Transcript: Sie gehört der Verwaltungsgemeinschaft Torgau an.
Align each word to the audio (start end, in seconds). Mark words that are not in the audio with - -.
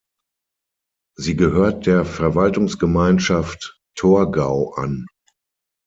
Sie 1.15 1.35
gehört 1.35 1.85
der 1.85 2.05
Verwaltungsgemeinschaft 2.05 3.79
Torgau 3.93 4.73
an. 4.73 5.05